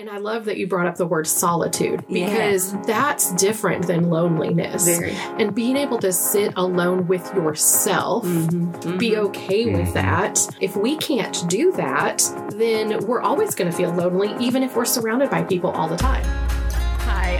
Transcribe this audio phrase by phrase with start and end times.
[0.00, 2.24] And I love that you brought up the word solitude Yeah.
[2.24, 4.86] because that's different than loneliness.
[4.86, 5.10] Very.
[5.12, 8.96] And being able to sit alone with yourself, Mm-hmm.
[8.96, 10.38] be okay with that.
[10.58, 12.22] If we can't do that,
[12.54, 15.98] then we're always going to feel lonely, even if we're surrounded by people all the
[15.98, 16.24] time.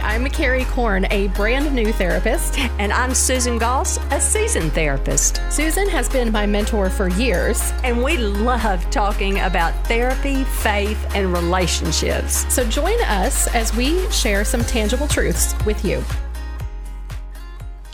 [0.03, 2.57] I'm Carrie Korn, a brand new therapist.
[2.79, 5.41] And I'm Susan Goss, a seasoned therapist.
[5.51, 7.71] Susan has been my mentor for years.
[7.83, 12.51] And we love talking about therapy, faith, and relationships.
[12.51, 16.03] So join us as we share some tangible truths with you.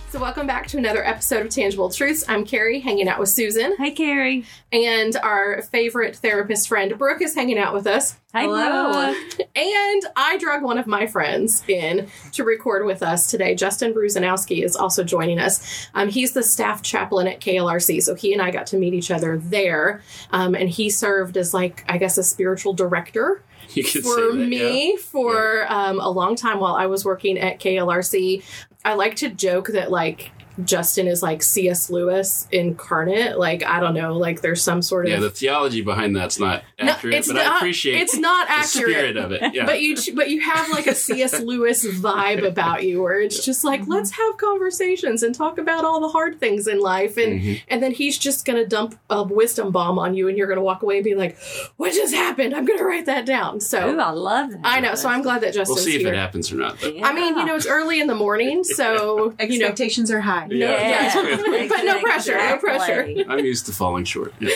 [0.10, 2.24] So, welcome back to another episode of Tangible Truths.
[2.30, 4.46] I'm Carrie, hanging out with Susan, Hi, Carrie.
[4.72, 8.14] and our favorite therapist friend, Brooke, is hanging out with us.
[8.32, 9.14] Hey, Hello.
[9.14, 9.50] Brooke.
[9.54, 13.54] And I drug one of my friends in to record with us today.
[13.54, 15.90] Justin Bruzanowski is also joining us.
[15.94, 19.12] Um, he's the staff chaplain at KLRC, so he and I got to meet each
[19.12, 20.02] other there.
[20.32, 24.38] Um, and he served as, like, I guess, a spiritual director You could for say
[24.38, 28.42] that, me for um, a long time while I was working at KLRC.
[28.86, 30.32] I like to joke that like
[30.64, 31.90] Justin is like C.S.
[31.90, 33.38] Lewis incarnate.
[33.38, 35.28] Like I don't know, like there's some sort Yeah, of yeah.
[35.28, 38.54] The theology behind that's not No, accurate, it's but not- I appreciate it's not the
[38.54, 38.66] accurate.
[38.90, 39.54] spirit of it.
[39.54, 41.40] Yeah, But you, but you have like a C.S.
[41.42, 43.92] Lewis vibe about you, where it's just like Mm-hmm.
[43.92, 47.62] let's have conversations and talk about all the hard things in life, and Mhm.
[47.68, 50.82] and then he's just gonna dump a wisdom bomb on you, and you're gonna walk
[50.82, 51.38] away and be like,
[51.78, 52.56] "What just happened?
[52.56, 54.60] I'm gonna write that down." So Ooh, I love that.
[54.64, 54.96] I know.
[54.96, 56.14] So I'm glad that we'll see if here.
[56.14, 56.78] it happens or not.
[56.82, 59.68] But I mean, you know, it's early in the morning, so you know.
[59.68, 60.47] Expectations are high.
[60.50, 61.12] Yeah.
[61.14, 61.68] Yeah.
[61.68, 63.08] But no pressure, no pressure.
[63.28, 64.34] I'm used to falling short.
[64.40, 64.50] Yeah,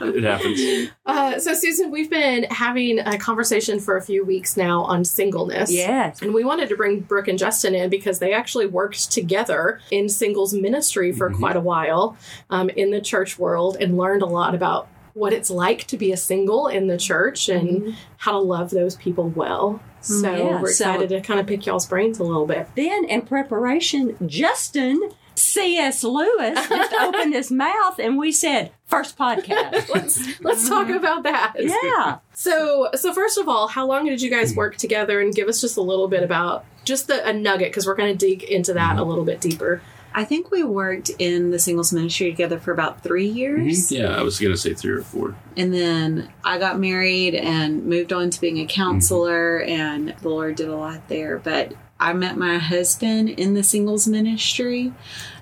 [0.00, 0.90] it happens.
[1.04, 5.70] Uh, so, Susan, we've been having a conversation for a few weeks now on singleness.
[5.72, 6.22] yes.
[6.22, 10.08] And we wanted to bring Brooke and Justin in because they actually worked together in
[10.08, 11.38] singles ministry for Mhm.
[11.38, 12.16] quite a while
[12.50, 16.12] um, in the church world and learned a lot about what it's like to be
[16.12, 17.90] a single in the church and mm-hmm.
[18.18, 19.80] how to love those people well.
[20.00, 20.38] Mm, so Mm-hmm.
[20.38, 22.68] Yeah, we're so- excited to kind of pick y'all's brains a little bit.
[22.74, 26.04] Then, in preparation, Justin C.S.
[26.04, 29.88] Lewis just opened his mouth and we said, first podcast.
[29.94, 30.96] Let's let's talk mm-hmm.
[30.96, 31.54] about that.
[31.58, 32.18] yeah.
[32.34, 35.20] So, so first of all, how long did you guys work together?
[35.20, 38.16] And give us just a little bit about just the, a nugget because we're going
[38.16, 38.98] to dig into that mm-hmm.
[39.00, 39.82] a little bit deeper.
[40.14, 43.36] I think we worked in the singles ministry together for about three mhm.
[43.36, 43.92] years.
[43.92, 45.34] Yeah, I was gonna say three or four.
[45.56, 48.70] And then I got married and moved on to being a mhm.
[48.70, 51.38] counselor, and the Lord did a lot there.
[51.38, 54.92] But I met my husband in the singles ministry.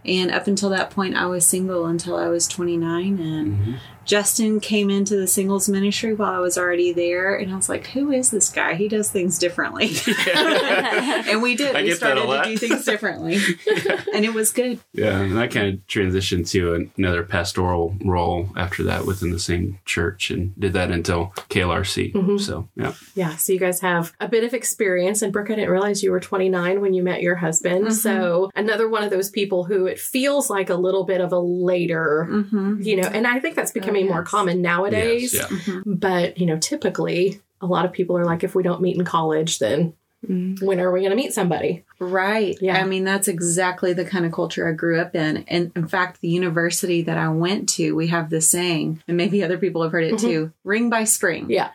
[0.04, 3.18] And up until that point, I was single until I was 29.
[3.18, 3.74] And Mhm.
[4.06, 7.36] Justin came into the singles ministry while I was already there.
[7.36, 8.74] And I was like, who is this guy?
[8.74, 9.90] He does things differently.
[10.34, 11.76] and we did.
[11.76, 13.36] I we get that a started to do things differently.
[14.14, 14.80] and it was good.
[14.92, 19.78] Yeah, and I kind of transitioned to another pastoral role after that within the same
[19.84, 22.12] church, and did that until KLRC.
[22.14, 22.40] Mhm.
[22.40, 25.22] So yeah, Yeah, so you guys have a bit of experience.
[25.22, 27.86] And Brooke, I didn't realize you were 29 when you met your husband.
[27.86, 27.92] Mhm.
[27.92, 31.38] So another one of those people who it feels like a little bit of a
[31.38, 32.82] later, Mm-hmm.
[32.82, 34.28] you know, and I think that's becoming more yes.
[34.28, 35.34] common nowadays.
[35.34, 35.80] yes, yeah.
[35.86, 39.04] But, you know, typically a lot of people are like, if we don't meet in
[39.04, 41.82] college, then when are we going to meet somebody?
[41.98, 42.54] Right.
[42.60, 42.76] Yeah.
[42.78, 45.44] I mean, that's exactly the kind of culture I grew up in.
[45.48, 49.42] And in fact, the university that I went to, we have this saying, and maybe
[49.42, 51.46] other people have heard it too ring by spring.
[51.48, 51.70] Yeah.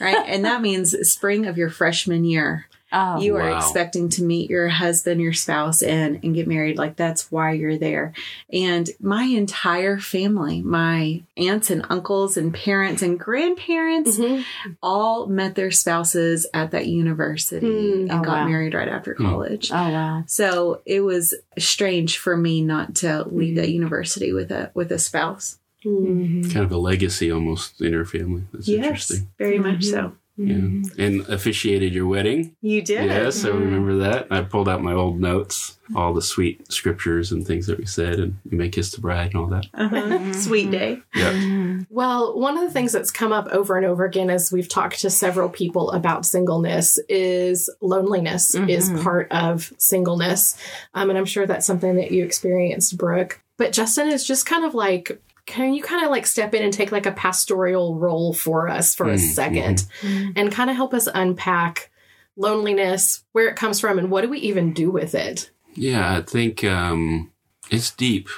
[0.00, 0.22] Right.
[0.26, 2.66] and that means spring of your freshman year.
[2.90, 3.58] Oh, you are wow.
[3.58, 6.78] expecting to meet your husband, your spouse, and, and get married.
[6.78, 8.14] Like that's why you're there.
[8.52, 14.44] And my entire family, my aunts and uncles and parents and grandparents, Mhm.
[14.82, 18.00] all met their spouses at that university Hmm.
[18.00, 18.48] and Oh, got wow.
[18.48, 19.24] married right after Hmm.
[19.26, 19.70] college.
[19.70, 20.24] oh wow.
[20.26, 24.98] So it was strange for me not to leave that university with a with a
[24.98, 25.58] spouse.
[25.84, 26.52] Mm.
[26.52, 28.42] kind of a legacy almost in your family.
[28.52, 29.28] That's interesting.
[29.38, 30.12] very much so.
[30.38, 32.54] Yeah, and officiated your wedding.
[32.62, 33.06] You did.
[33.06, 34.28] Yes, I remember that.
[34.30, 38.20] I pulled out my old notes, all the sweet scriptures and things that we said,
[38.20, 39.66] and you may kiss the bride and all that.
[39.74, 40.32] Uh-huh.
[40.32, 41.00] Sweet day.
[41.14, 41.80] Yeah.
[41.90, 45.00] Well, one of the things that's come up over and over again as we've talked
[45.00, 49.02] to several people about singleness is loneliness is Mhm.
[49.02, 50.56] part of singleness.
[50.94, 53.40] Um, and I'm sure that's something that you experienced, Brooke.
[53.56, 56.72] But Justin is just kind of like, can you kind of like step in and
[56.72, 60.92] take like a pastoral role for us for a Mm, 2nd and kind of help
[60.94, 61.90] us unpack
[62.36, 65.50] loneliness, where it comes from, and what do we even do with it?
[65.74, 67.32] Yeah, I think um,
[67.70, 68.28] it's deep.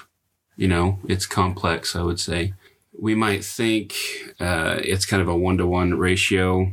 [0.56, 1.94] You know, it's complex.
[1.96, 2.54] I would say
[2.98, 3.94] we might think
[4.38, 6.72] uh, it's kind of a one to one ratio.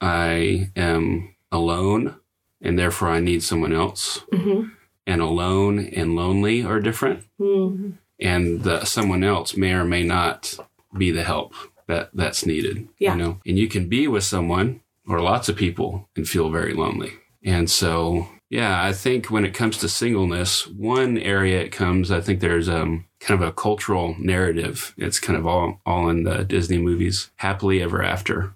[0.00, 2.16] I am alone,
[2.60, 4.20] and therefore I need someone else.
[4.32, 4.68] Mm-hmm.
[5.06, 7.92] And alone and lonely are different, Mm-hmm.
[8.20, 10.54] And the, someone else may or may not
[10.96, 11.54] be the help
[11.86, 12.88] that that's needed.
[12.98, 13.14] Yeah.
[13.14, 16.74] You know, and you can be with someone or lots of people and feel very
[16.74, 17.12] lonely.
[17.42, 22.20] And so, yeah, I think when it comes to singleness, one area it comes, I
[22.20, 24.94] think there's um, kind of a cultural narrative.
[24.96, 28.54] It's kind of all, all in the Disney movies, happily ever after.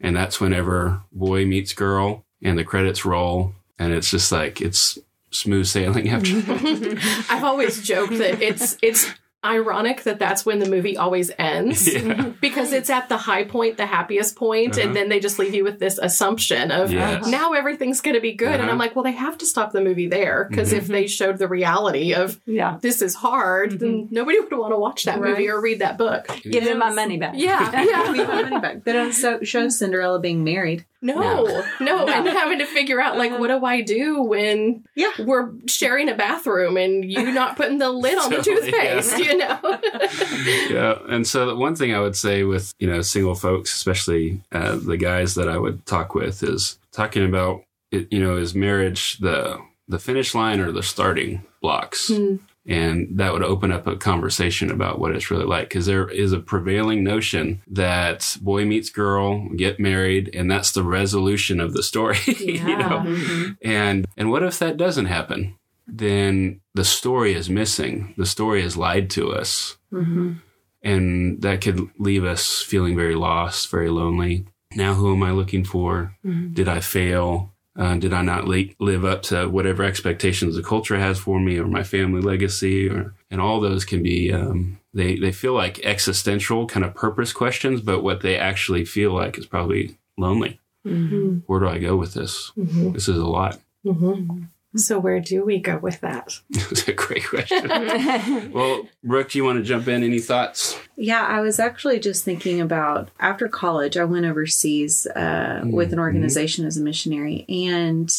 [0.00, 4.98] And that's whenever boy meets girl and the credits roll and it's just like, it's
[5.32, 7.26] smooth sailing after that.
[7.30, 9.10] I've always joked that it's it's
[9.44, 12.30] ironic that that's when the movie always ends Yeah.
[12.40, 14.86] because it's at the high point, the happiest point, Uh-huh.
[14.86, 17.26] and then they just leave you with this assumption of Yes.
[17.26, 18.46] now everything's going to be good.
[18.46, 18.62] And Uh-huh.
[18.66, 18.70] Mm-hmm.
[18.74, 21.48] I'm like, well, they have to stop the movie there because if they showed the
[21.48, 22.78] reality of Yeah.
[22.80, 26.28] this is hard, then nobody would want to watch that movie or read that book.
[26.48, 27.34] Give them my money back.
[27.34, 27.68] Yeah,
[28.04, 28.26] Give me yeah.
[28.28, 28.84] my money back.
[28.84, 29.12] They don't
[29.44, 30.84] show Cinderella being married.
[31.02, 35.10] No, no, and having to figure out like, what do I do when Yeah.
[35.18, 39.00] we're sharing a bathroom and you not putting the lid on the Totally, yeah.
[39.00, 39.18] toothpaste?
[39.18, 39.58] You know.
[40.70, 40.98] yeah.
[41.08, 44.76] And so the one thing I would say with, you know, single folks, especially uh,
[44.76, 49.18] the guys that I would talk with is talking about, it, you know, is marriage
[49.18, 52.08] the, the finish line or the starting blocks?
[52.08, 52.36] Hmm.
[52.66, 55.68] And that would open up a conversation about what it's really like.
[55.68, 60.84] Cause there is a prevailing notion that boy meets girl, get married, and that's the
[60.84, 62.18] resolution of the story.
[62.38, 63.02] you know?
[63.04, 63.56] Mhm.
[63.62, 65.56] And and what if that doesn't happen?
[65.88, 68.14] Then the story is missing.
[68.16, 69.76] The story has lied to us.
[69.92, 70.36] Mhm.
[70.84, 74.46] And that could leave us feeling very lost, very lonely.
[74.74, 76.16] Now, who am I looking for?
[76.24, 76.54] Mhm.
[76.54, 77.52] Did I fail?
[77.74, 81.58] Uh, did I not li- live up to whatever expectations the culture has for me
[81.58, 82.88] or my family legacy?
[82.88, 87.32] Or and all those can be um, they they feel like existential kind of purpose
[87.32, 90.60] questions, but what they actually feel like is probably lonely.
[90.86, 91.42] Mhm.
[91.46, 92.52] Where do I go with this?
[92.58, 92.92] Mhm.
[92.92, 93.58] This is a lot.
[93.86, 94.48] Mhm.
[94.74, 96.38] So where do we go with that?
[96.70, 98.52] It's a great question.
[98.52, 100.02] well, Brooke, do you want to jump in?
[100.02, 100.78] Any thoughts?
[100.96, 105.98] Yeah, I was actually just thinking about after college, I went overseas uh, with an
[105.98, 108.10] organization as a missionary, and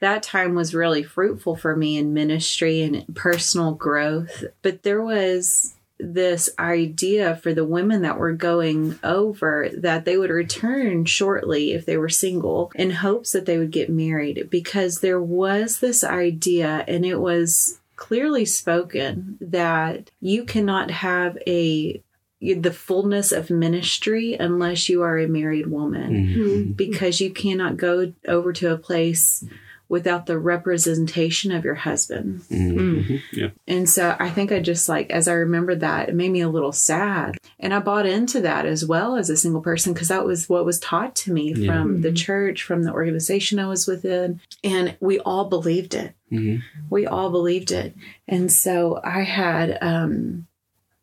[0.00, 4.44] that time was really fruitful for me in ministry and personal growth.
[4.62, 10.30] But there was this idea for the women that were going over that they would
[10.30, 15.20] return shortly if they were single in hopes that they would get married because there
[15.20, 22.02] was this idea and it was clearly spoken that you cannot have a
[22.40, 26.72] the fullness of ministry unless you are a married woman Mm-hmm.
[26.72, 29.44] because you cannot go over to a place
[29.90, 32.40] without the representation of your husband.
[32.50, 33.16] Mm-hmm.
[33.32, 33.48] Yeah.
[33.66, 36.48] And so I think I just like, as I remembered that, it made me a
[36.48, 37.36] little sad.
[37.58, 40.64] And I bought into that as well as a single person because that was what
[40.64, 41.72] was taught to me Yeah.
[41.72, 44.40] from the church, from the organization I was within.
[44.64, 46.14] And we all believed it.
[46.30, 46.56] hmm
[46.88, 47.94] We all believed it.
[48.28, 50.46] And so I had um,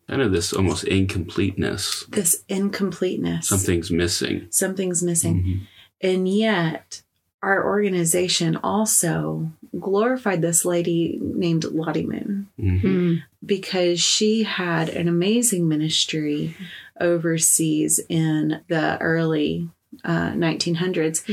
[0.08, 2.06] Kind of this almost incompleteness.
[2.08, 3.50] this incompleteness.
[3.50, 4.48] Something's missing.
[4.50, 5.44] Something's missing.
[5.44, 5.60] Mhm.
[6.00, 7.02] And yet,
[7.44, 12.82] our organization also glorified this lady named Lottie Moon Mhm.
[12.82, 13.24] Mhm.
[13.46, 16.56] because she had an amazing ministry
[17.00, 19.70] overseas in the early
[20.04, 21.24] uh, 1900s.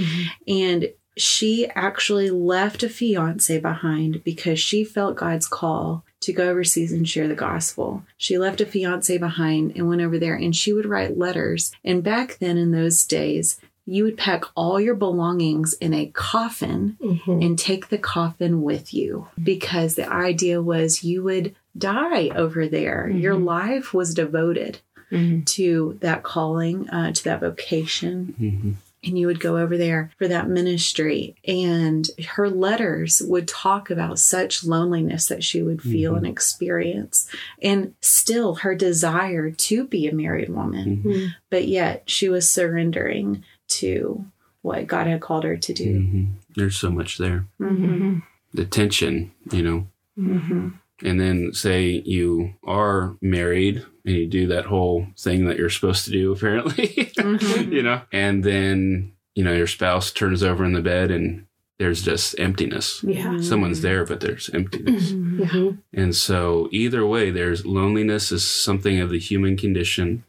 [0.47, 6.91] And she actually left a fiance behind because she felt God's call to go overseas
[6.93, 8.03] and share the gospel.
[8.17, 11.73] She left a fiance behind and went over there and she would write letters.
[11.85, 16.97] And back then in those days, you would pack all your belongings in a coffin
[17.03, 17.45] Mhm.
[17.45, 23.09] and take the coffin with you because the idea was you would die over there.
[23.11, 24.79] Your life was devoted
[25.11, 25.45] Mhm.
[25.47, 28.35] to that calling, uh, to that vocation.
[28.41, 28.75] Mhm.
[29.07, 31.35] And you would go over there for that ministry.
[31.47, 37.29] And her letters would talk about such loneliness that she would feel and experience.
[37.61, 41.03] And still her desire to be a married woman.
[41.05, 41.35] Mhm.
[41.51, 44.25] But yet she was surrendering to
[44.63, 46.01] what God had called her to do.
[46.01, 46.29] Mhm.
[46.57, 47.47] There's so much there.
[47.61, 48.23] Mhm.
[48.53, 49.87] The tension, you know.
[50.19, 50.69] Mm-hmm.
[51.03, 56.05] And then say you are married and you do that whole thing that you're supposed
[56.07, 56.87] to do, apparently,
[57.19, 57.73] Mhm.
[57.73, 61.47] you know, and then, you know, your spouse turns over in the bed and
[61.79, 63.03] there's just emptiness.
[63.05, 63.41] Yeah.
[63.41, 65.11] Someone's there, but there's emptiness.
[65.13, 65.79] Mhm.
[65.93, 70.23] And so, either way, there's loneliness is something of the human condition,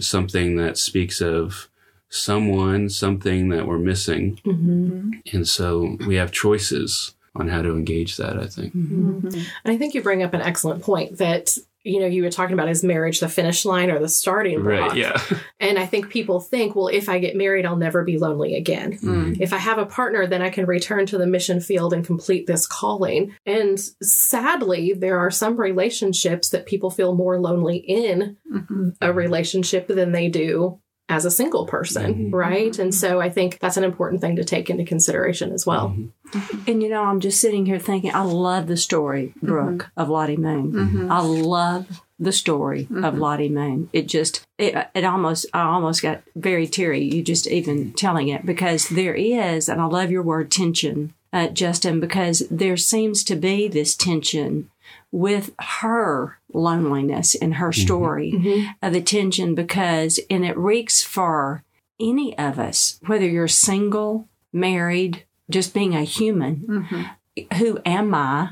[0.00, 1.68] something that speaks of
[2.08, 4.38] someone, something that we're missing.
[4.44, 5.20] Mhm.
[5.32, 8.74] And so, we have choices on how to engage that, I think.
[8.74, 12.54] And I think you bring up an excellent point that you know you were talking
[12.54, 14.90] about is marriage the finish line or the starting block.
[14.90, 14.96] Right.
[14.96, 15.20] Yeah.
[15.60, 18.96] And I think people think, well, if I get married, I'll never be lonely again.
[18.98, 19.40] Mm.
[19.40, 22.46] If I have a partner, then I can return to the mission field and complete
[22.46, 23.34] this calling.
[23.44, 28.94] And sadly, there are some relationships that people feel more lonely in Mhm.
[29.00, 32.34] a relationship than they do as a single person, mm-hmm.
[32.34, 32.78] right?
[32.78, 32.98] And mm-hmm.
[32.98, 35.90] so I think that's an important thing to take into consideration as well.
[35.90, 36.70] Mm-hmm.
[36.70, 40.36] And you know, I'm just sitting here thinking, I love the story, Brooke, of Lottie
[40.36, 41.10] Moon.
[41.10, 43.88] I love the story of Lottie Moon.
[43.92, 47.02] It just, it, it almost, I almost got very teary.
[47.02, 51.48] You just even telling it because there is, and I love your word tension, uh,
[51.48, 54.68] Justin, because there seems to be this tension
[55.10, 57.82] with her loneliness and her mm-hmm.
[57.82, 58.70] story mm-hmm.
[58.82, 61.64] of attention because, and it reeks for
[62.00, 67.54] any of us, whether you're single, married, just being a human, mm-hmm.
[67.56, 68.50] who am I?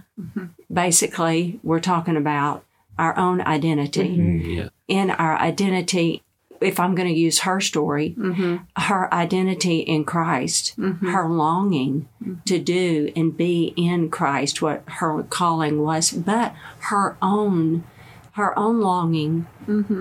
[0.72, 2.64] Basically, we're talking about
[2.98, 4.08] our own identity.
[4.08, 4.68] Yeah.
[4.88, 6.22] In our identity,
[6.60, 8.56] if I'm going to use her story, mm-hmm.
[8.76, 11.08] her identity in Christ, mm-hmm.
[11.08, 12.08] her longing
[12.46, 12.64] to mm-hmm.
[12.64, 17.84] do and be in Christ, what her calling was, but her own
[18.32, 19.46] her own longing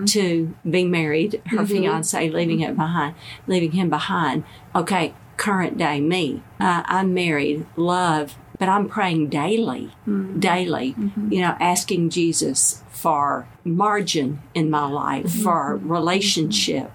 [0.08, 3.16] to be married, her fiance leaving it behind,
[3.48, 4.44] leaving him behind.
[4.76, 10.40] Okay, current day me, uh, I'm married, love, but I'm praying daily, mm-hmm.
[10.40, 11.32] daily, mm-hmm.
[11.32, 15.44] you know, asking Jesus for margin in my life, mm-hmm.
[15.44, 16.92] for relationship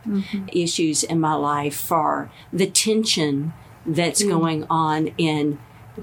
[0.52, 3.52] issues in my life, for the tension
[3.86, 5.58] that's going on in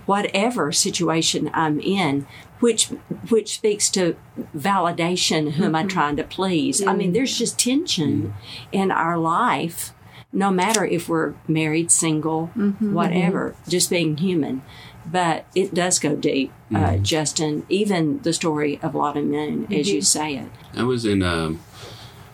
[0.06, 2.28] whatever situation I'm in,
[2.60, 2.88] which
[3.30, 4.16] which speaks to
[4.56, 5.54] validation.
[5.54, 6.86] Who am I trying to please?
[6.86, 8.34] I mean, there's just tension
[8.72, 9.94] in our life,
[10.38, 12.48] no matter if we're married, single,
[12.80, 14.62] whatever, just being human.
[15.04, 17.66] But it does go deep, uh, Justin.
[17.70, 20.50] Even the story of Lottie Moon, as you say it.
[20.76, 21.60] I was in um,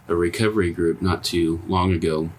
[0.08, 2.30] a recovery group not too long ago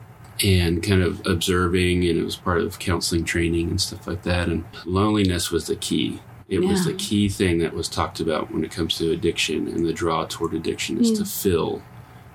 [0.43, 4.49] and kind of observing, and it was part of counseling training and stuff like that.
[4.49, 6.21] And loneliness was the key.
[6.47, 9.87] It was the key thing that was talked about when it comes to addiction and
[9.87, 11.83] the draw toward addiction is to fill,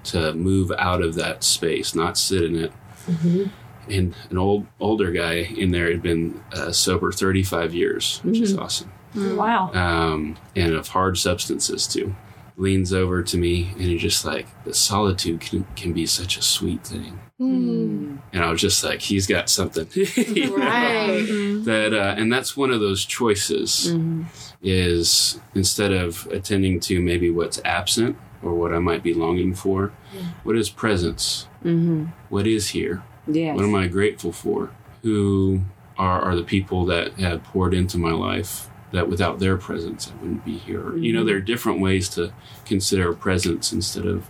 [0.05, 2.73] to move out of that space, not sit in it.
[3.89, 8.55] And an old older guy in there had been uh, sober 35 years, which is
[8.57, 9.71] awesome Wow.
[9.73, 12.15] um, and of hard substances too.
[12.55, 16.41] Leans over to me and he's just like, the solitude can, can be such a
[16.41, 17.19] sweet thing.
[17.39, 19.87] And I was just like, he's got something.
[19.95, 21.25] you know, Right.
[21.63, 23.95] That, uh, and that's one of those choices
[24.61, 29.91] is instead of attending to maybe what's absent or what I might be longing for,
[30.43, 31.47] what is presence?
[31.63, 32.05] Mm-hmm.
[32.29, 33.03] What is here?
[33.27, 33.55] Yes.
[33.55, 34.71] What am I grateful for?
[35.03, 35.61] Who
[35.97, 40.21] are, are the people that have poured into my life that without their presence I
[40.21, 40.95] wouldn't be here?
[40.95, 41.27] You know, mm-hmm.
[41.27, 42.33] there are different ways to
[42.65, 44.29] consider presence instead of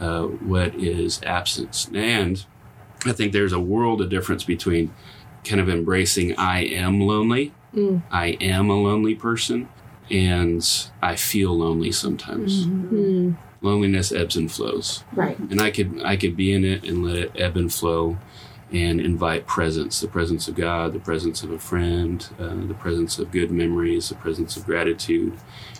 [0.00, 1.90] uh, what is absence.
[1.94, 2.44] And
[3.04, 4.94] I think there's a world of difference between
[5.44, 8.02] kind of embracing I am lonely, mm.
[8.10, 9.68] I am a lonely person,
[10.10, 10.66] and
[11.02, 12.66] I feel lonely sometimes.
[12.66, 13.32] Mm-hmm.
[13.62, 15.38] Loneliness ebbs and flows Right.
[15.38, 18.16] and I could I could be in it and let it ebb and flow,
[18.72, 23.18] and invite presence, the presence of God, the presence of a friend, uh, the presence
[23.18, 25.34] of good memories, the presence of gratitude,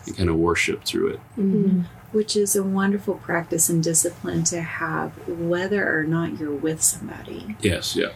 [0.07, 1.21] and kind of worship through it.
[1.39, 1.55] Mm-hmm.
[1.65, 1.81] Mm-hmm.
[2.13, 7.57] which is a wonderful practice and discipline to have whether or not you're with somebody
[7.61, 8.11] Yes, yeah,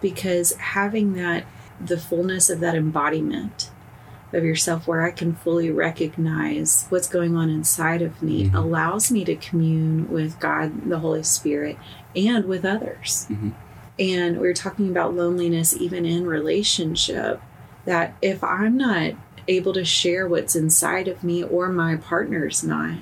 [0.00, 1.44] because having that
[1.84, 3.68] the fullness of that embodiment
[4.32, 8.54] of yourself where I can fully recognize what's going on inside of me Mhm.
[8.54, 11.76] allows me to commune with God, the Holy Spirit,
[12.16, 13.26] and with others.
[13.30, 13.52] Mhm.
[13.98, 17.40] And we are talking about loneliness even in relationship
[17.84, 19.12] that if I'm not
[19.48, 22.98] able to share what's inside of me or my partner's not,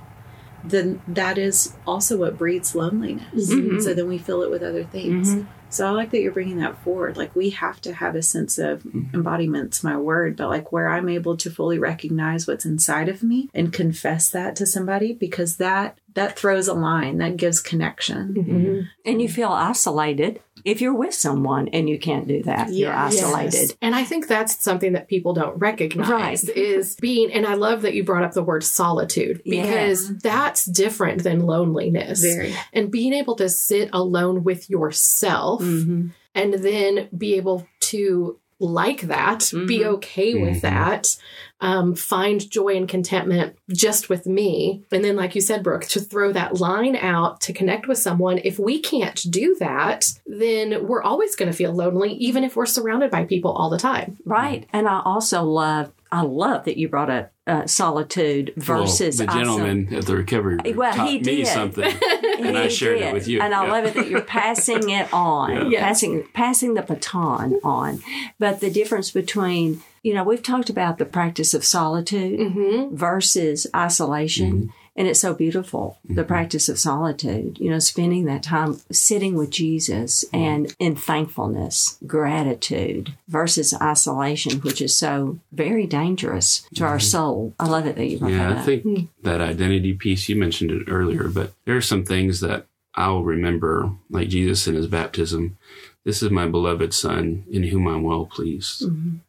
[0.65, 3.51] then that is also what breeds loneliness.
[3.53, 3.81] Mhm.
[3.83, 5.35] So then we fill it with other things.
[5.35, 5.47] Mhm.
[5.71, 7.17] So I like that you're bringing that forward.
[7.17, 9.15] Like we have to have a sense of mm-hmm.
[9.15, 13.49] embodiment's my word, but like where I'm able to fully recognize what's inside of me
[13.55, 18.89] and confess that to somebody because that that throws a line that gives connection.
[19.05, 22.71] And you feel isolated if you're with someone and you can't do that.
[22.73, 23.55] You're isolated.
[23.55, 23.73] Yes.
[23.81, 26.57] And I think that's something that people don't recognize Right.
[26.57, 31.23] is being, and I love that you brought up the word solitude because that's different
[31.23, 32.21] than loneliness.
[32.23, 32.55] Very.
[32.73, 36.09] And being able to sit alone with yourself Mm-hmm.
[36.35, 39.87] and then be able to like that, be Mhm.
[39.87, 40.61] okay with Mhm.
[40.61, 41.17] that,
[41.63, 44.83] um, find joy and contentment just with me.
[44.93, 48.41] And then, like you said, Brooke, to throw that line out to connect with someone.
[48.45, 52.67] If we can't do that, then we're always going to feel lonely, even if we're
[52.67, 54.19] surrounded by people all the time.
[54.25, 54.67] Right.
[54.73, 59.33] And I also love, I love that you brought up uh, solitude versus well, the
[59.33, 61.85] iso- gentleman at the recovery group Well, taught he me something,
[62.41, 63.09] and I shared did.
[63.09, 63.41] it with you.
[63.41, 63.73] And I Yeah.
[63.73, 65.69] love it that you're passing it on, Yeah.
[65.69, 65.83] Yes.
[65.83, 68.01] passing passing the baton on.
[68.39, 72.95] But the difference between, you know, we've talked about the practice of solitude Mm-hmm.
[72.97, 74.73] versus isolation.
[75.01, 76.29] And it's so beautiful, the mm-hmm.
[76.29, 80.37] practice of solitude, you know, spending that time sitting with Jesus mm-hmm.
[80.37, 87.07] and in thankfulness, gratitude versus isolation, which is so very dangerous to our mm-hmm.
[87.07, 87.55] soul.
[87.59, 88.67] I love it that you brought Yeah, that I up.
[88.67, 89.09] think mm.
[89.23, 93.91] that identity piece, you mentioned it earlier, but there are some things that I'll remember,
[94.11, 95.57] like Jesus in his baptism.
[96.05, 98.85] This is my beloved son in whom I'm well pleased.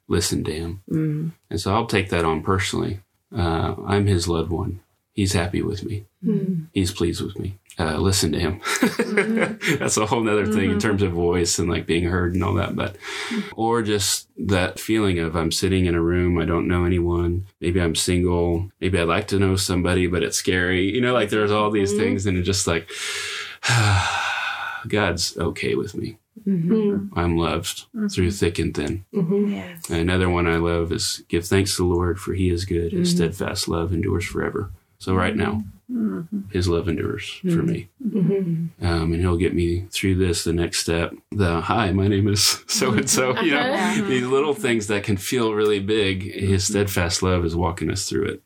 [0.10, 0.84] Listen to him.
[0.92, 1.32] Mm.
[1.50, 3.00] And so I'll take that on personally.
[3.34, 4.82] Uh, I'm his loved one.
[5.13, 6.06] He's happy with me.
[6.24, 6.65] Hmm.
[6.74, 7.60] He's pleased with me.
[7.80, 8.62] Uh, listen to him.
[9.80, 10.80] That's a whole nother thing in mm-hmm.
[10.80, 12.75] terms of voice and like being heard and all that.
[12.75, 13.41] But, hmm.
[13.56, 17.48] or just that feeling of I'm sitting in a room, I don't know anyone.
[17.60, 18.72] Maybe I'm single.
[18.80, 20.94] Maybe I'd like to know somebody, but it's scary.
[20.94, 22.01] You know, like there's all these mm-hmm.
[22.01, 22.89] things and it's just like,
[24.88, 26.18] God's okay with me.
[26.48, 27.18] Mm-hmm.
[27.18, 29.06] I'm loved through thick and thin.
[29.12, 29.89] Yes.
[29.89, 32.91] Another one I love is give thanks to the Lord for he is good.
[32.91, 34.72] His steadfast love endures forever.
[35.01, 36.41] So right now, mm-hmm.
[36.51, 37.65] his love endures for mm-hmm.
[37.65, 37.89] me.
[38.08, 38.86] Mm-hmm.
[38.86, 41.15] Um, and he'll get me through this, the next step.
[41.31, 43.36] The hi, my name is so and so.
[43.41, 46.31] You know, these little things that can feel really big.
[46.31, 48.43] His steadfast love is walking us through it.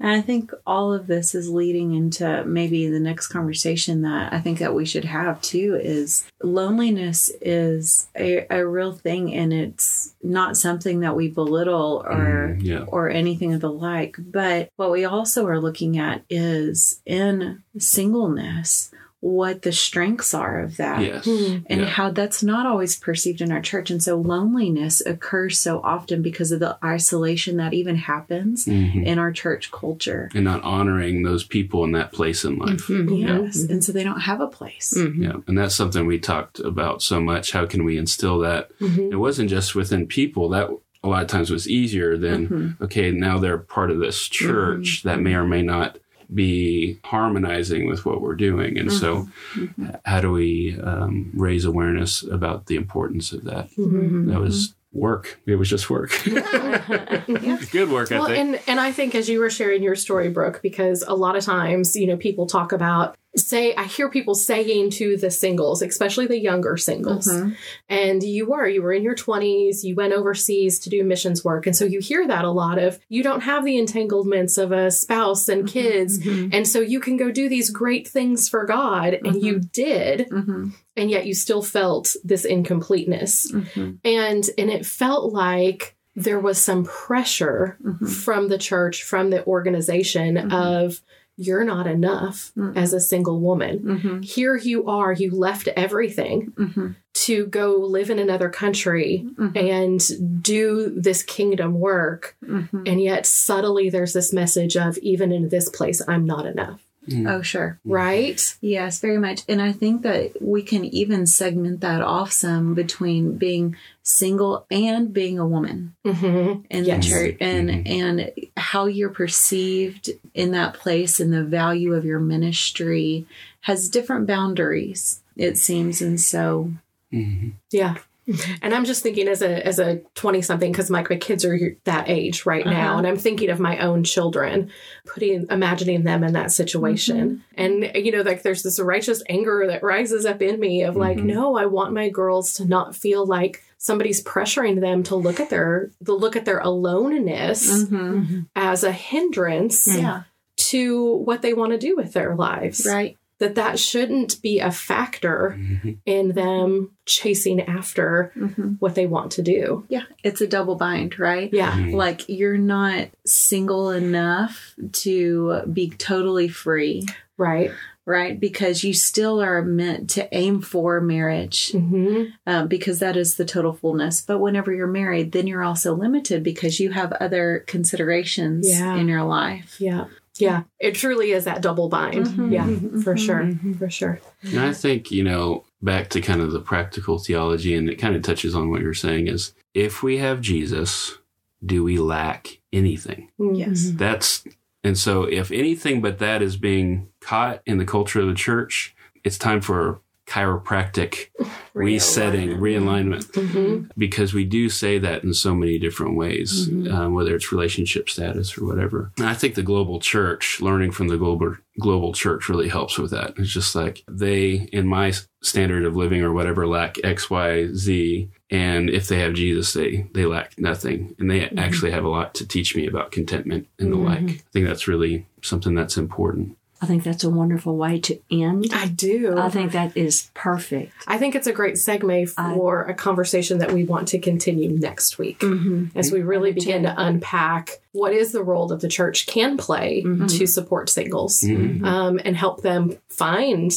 [0.00, 4.40] And I think all of this is leading into maybe the next conversation that I
[4.40, 10.14] think that we should have too is loneliness is a, a real thing and it's
[10.22, 12.84] not something that we belittle or Mm, yeah.
[12.88, 14.16] or anything of the like.
[14.18, 18.90] But what we also are looking at is in singleness
[19.22, 21.26] what the strengths are of that Yes.
[21.26, 21.58] Hmm.
[21.66, 21.86] and Yeah.
[21.86, 23.90] how that's not always perceived in our church.
[23.90, 29.04] And so loneliness occurs so often because of the isolation that even happens Mhm.
[29.04, 30.30] in our church culture.
[30.34, 32.86] And not honoring those people in that place in life.
[32.88, 33.14] Mm-hmm.
[33.14, 33.58] Yes.
[33.62, 33.72] Mm-hmm.
[33.72, 34.94] And so they don't have a place.
[34.96, 35.22] Mm-hmm.
[35.22, 35.36] Yeah.
[35.46, 37.52] And that's something we talked about so much.
[37.52, 38.70] How can we instill that?
[38.80, 40.48] It wasn't just within people.
[40.48, 40.70] That
[41.04, 45.20] a lot of times was easier than, okay, now they're part of this church that
[45.20, 45.98] may or may not
[46.34, 48.78] be harmonizing with what we're doing.
[48.78, 49.22] And so,
[49.54, 49.64] mm-hmm.
[49.64, 49.90] Mm-hmm.
[50.04, 53.70] how do we um, raise awareness about the importance of that?
[53.72, 54.30] Mm-hmm.
[54.30, 55.40] That was work.
[55.46, 56.10] It was just work.
[56.24, 58.38] Good work, I think.
[58.38, 61.44] and and I think as you were sharing your story, Brooke, because a lot of
[61.44, 66.26] times, you know, people talk about say I hear people saying to the singles, especially
[66.26, 67.50] the younger singles, Mm-hmm.
[67.88, 71.66] and you were you were in your twenties, you went overseas to do missions work,
[71.66, 74.90] and so you hear that a lot of you don't have the entanglements of a
[74.90, 75.72] spouse and Mm-hmm.
[75.72, 76.18] kids,
[76.52, 80.70] and so you can go do these great things for God, and you did, Mm-hmm.
[80.96, 83.92] and yet you still felt this incompleteness Mm-hmm.
[84.04, 88.06] and and it felt like there was some pressure Mm-hmm.
[88.06, 91.00] from the church from the organization of
[91.36, 94.20] you're not enough as a single woman Mm-hmm.
[94.22, 96.96] here you are you left everything Mhm.
[97.14, 99.56] to go live in another country Mm-hmm.
[99.56, 102.82] and do this kingdom work Mm-hmm.
[102.86, 106.80] and yet subtly there's this message of even in this place i'm not enough
[107.26, 107.78] Oh, sure.
[107.84, 109.42] right Yes, very much.
[109.48, 115.12] And I think that we can even segment that off some between being single and
[115.12, 116.62] being a woman mm-hmm.
[116.70, 117.04] in Yes.
[117.04, 122.20] the church and and how you're perceived in that place and the value of your
[122.20, 123.26] ministry
[123.62, 126.00] has different boundaries, it seems.
[126.02, 126.72] And so
[127.12, 127.52] Mhm.
[127.72, 127.96] Yeah.
[128.62, 131.76] And I'm just thinking as a as a 20 something because my, my kids are
[131.84, 132.98] that age right now Uh-huh.
[132.98, 134.70] and I'm thinking of my own children
[135.06, 139.82] putting imagining them in that situation and you know like there's this righteous anger that
[139.82, 141.24] rises up in me of like Mhm.
[141.24, 145.50] no I want my girls to not feel like somebody's pressuring them to look at
[145.50, 148.46] their the look at their aloneness Mhm.
[148.54, 150.22] as a hindrance yeah,
[150.56, 153.16] to what they want to do with their lives right.
[153.40, 155.98] That that shouldn't be a factor Mhm.
[156.06, 159.84] in them chasing after hmm what they want to do.
[159.88, 161.50] Yeah, it's a double bind, right?
[161.52, 161.72] Yeah.
[161.72, 161.94] Mhm.
[161.94, 167.70] Like you're not single enough to be totally free, Right.
[168.06, 168.38] right?
[168.38, 173.44] Because you still are meant to aim for marriage hmm um, because that is the
[173.44, 174.20] total fullness.
[174.20, 178.96] But whenever you're married, then you're also limited because you have other considerations Yeah.
[178.96, 179.76] in your life.
[179.80, 180.04] Yeah.
[180.40, 180.62] Yeah.
[180.78, 182.26] It truly is that double bind.
[182.26, 182.52] Mhm.
[182.52, 182.66] Yeah.
[183.02, 183.18] For Mhm.
[183.26, 183.74] sure.
[183.78, 184.20] For sure.
[184.42, 188.16] And I think, you know, back to kind of the practical theology, and it kind
[188.16, 191.18] of touches on what you're saying is if we have Jesus,
[191.64, 193.28] do we lack anything?
[193.38, 193.90] Yes.
[193.90, 193.98] Mhm.
[193.98, 194.44] That's,
[194.82, 198.94] and so if anything but that is being caught in the culture of the church,
[199.24, 201.26] it's time for chiropractic
[201.74, 203.88] resetting, realignment, Mm-hmm.
[203.98, 206.92] because we do say that in so many different ways, Mm-hmm.
[206.94, 209.10] um, whether it's relationship status or whatever.
[209.18, 213.10] And I think the global church, learning from the global global church, really helps with
[213.12, 213.32] that.
[213.38, 215.12] It's just like they, in my
[215.42, 220.06] standard of living or whatever, lack X, Y, Z, and if they have Jesus, they
[220.12, 223.92] they lack nothing, and they actually have a lot to teach me about contentment and
[223.92, 224.22] the like.
[224.22, 226.56] I think that's really something that's important.
[226.82, 228.68] I think that's a wonderful way to end.
[228.72, 229.36] I do.
[229.36, 230.92] I think that is perfect.
[231.06, 235.18] I think it's a great segue for a conversation that we want to continue next
[235.18, 235.96] week mm-hmm.
[235.98, 240.02] as we really begin to unpack what is the role that the church can play
[240.02, 240.26] mm-hmm.
[240.26, 241.84] to support singles mm-hmm.
[241.84, 243.72] um, and help them find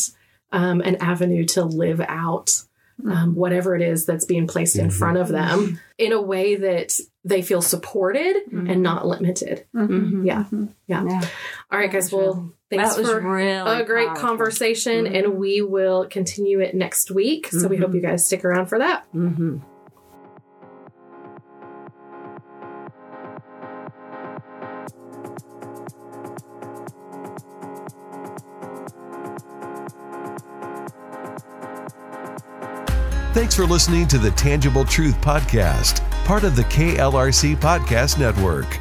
[0.53, 2.63] um, an avenue to live out
[3.05, 6.97] um, whatever it is that's being placed in front of them in a way that
[7.25, 9.65] they feel supported and not limited.
[10.25, 10.45] Yeah.
[10.87, 11.03] yeah.
[11.05, 11.21] Yeah.
[11.71, 12.11] All right, guys.
[12.11, 14.27] Well, thanks That was for really a great powerful.
[14.27, 17.47] conversation, and we will continue it next week.
[17.47, 19.05] So we hope you guys stick around for that.
[19.13, 19.57] Mm-hmm.
[33.33, 38.79] Thanks for listening to the Tangible Truth Podcast, part of the KLRC Podcast Network.